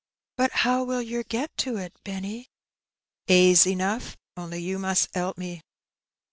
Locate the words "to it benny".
1.57-2.49